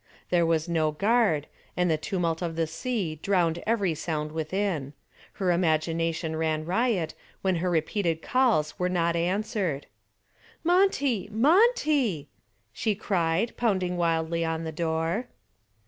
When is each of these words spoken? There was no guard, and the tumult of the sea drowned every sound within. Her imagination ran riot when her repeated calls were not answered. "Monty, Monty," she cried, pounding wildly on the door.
There 0.31 0.47
was 0.47 0.67
no 0.67 0.89
guard, 0.89 1.45
and 1.77 1.87
the 1.91 1.95
tumult 1.95 2.41
of 2.41 2.55
the 2.55 2.65
sea 2.65 3.19
drowned 3.21 3.61
every 3.67 3.93
sound 3.93 4.31
within. 4.31 4.93
Her 5.33 5.51
imagination 5.51 6.35
ran 6.37 6.65
riot 6.65 7.13
when 7.43 7.57
her 7.57 7.69
repeated 7.69 8.19
calls 8.23 8.79
were 8.79 8.89
not 8.89 9.15
answered. 9.15 9.85
"Monty, 10.63 11.29
Monty," 11.31 12.29
she 12.73 12.95
cried, 12.95 13.55
pounding 13.57 13.95
wildly 13.95 14.43
on 14.43 14.63
the 14.63 14.71
door. 14.71 15.27